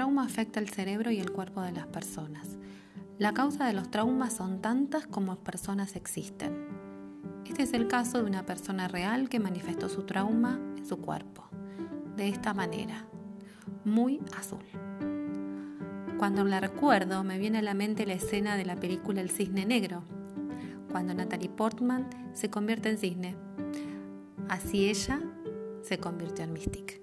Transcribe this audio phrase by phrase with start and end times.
[0.00, 2.56] trauma afecta el cerebro y el cuerpo de las personas.
[3.18, 6.68] La causa de los traumas son tantas como personas existen.
[7.46, 11.44] Este es el caso de una persona real que manifestó su trauma en su cuerpo,
[12.16, 13.04] de esta manera,
[13.84, 14.64] muy azul.
[16.16, 19.66] Cuando la recuerdo me viene a la mente la escena de la película El Cisne
[19.66, 20.02] Negro,
[20.90, 23.36] cuando Natalie Portman se convierte en cisne.
[24.48, 25.20] Así ella
[25.82, 27.02] se convirtió en Mystic.